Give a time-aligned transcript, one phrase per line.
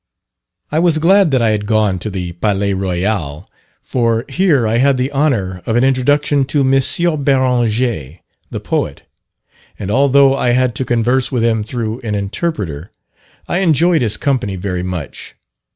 [0.71, 3.47] I was glad that I had gone to the Palais Royal,
[3.83, 6.71] for here I had the honour of an introduction to M.
[7.23, 8.17] Beranger,
[8.49, 9.03] the poet;
[9.77, 12.89] and although I had to converse with him through an interpreter,
[13.47, 15.35] I enjoyed his company very much.